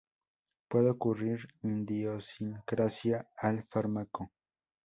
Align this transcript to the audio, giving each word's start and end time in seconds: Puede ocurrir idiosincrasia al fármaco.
Puede 0.67 0.89
ocurrir 0.89 1.47
idiosincrasia 1.61 3.29
al 3.37 3.63
fármaco. 3.69 4.31